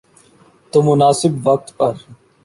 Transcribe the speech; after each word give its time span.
تو 0.71 0.81
مناسب 0.81 1.47
وقت 1.47 1.67
پر۔ 1.77 1.95